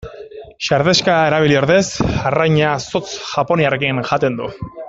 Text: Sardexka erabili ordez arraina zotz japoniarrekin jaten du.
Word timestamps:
Sardexka 0.67 1.17
erabili 1.31 1.59
ordez 1.59 1.83
arraina 2.31 2.73
zotz 2.89 3.05
japoniarrekin 3.37 4.05
jaten 4.13 4.43
du. 4.43 4.53